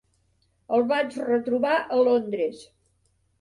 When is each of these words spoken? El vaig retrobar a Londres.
El 0.77 0.85
vaig 0.91 1.17
retrobar 1.27 1.75
a 1.75 2.01
Londres. 2.09 2.65